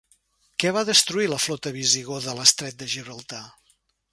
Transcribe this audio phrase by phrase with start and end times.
[0.61, 3.43] Què va destruir la flota visigoda a l'estret de Gibraltar?